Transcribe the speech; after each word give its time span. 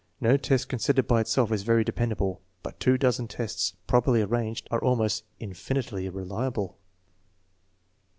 No 0.19 0.35
test 0.35 0.67
con 0.67 0.79
sidered 0.79 1.05
by 1.05 1.21
itself 1.21 1.51
is 1.51 1.61
very 1.61 1.83
dependable, 1.83 2.41
but 2.63 2.79
two 2.79 2.97
dozen 2.97 3.27
tests, 3.27 3.73
properly 3.85 4.23
arranged, 4.23 4.67
are 4.71 4.83
almost 4.83 5.23
infinitely 5.39 6.09
reliable. 6.09 6.75